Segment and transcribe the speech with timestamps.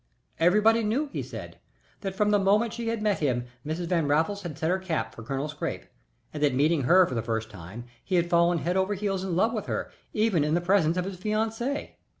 [0.39, 1.59] Everybody knew, he said,
[1.99, 3.85] that from the moment she had met him Mrs.
[3.85, 5.85] Van Raffles had set her cap for Colonel Scrappe,
[6.33, 9.35] and that meeting her for the first time he had fallen head over heels in
[9.35, 11.97] love with her even in the presence of his fiancée.